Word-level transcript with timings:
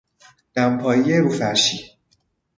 دمپایی 0.55 1.17
رو 1.19 1.29
فرشی 1.29 1.95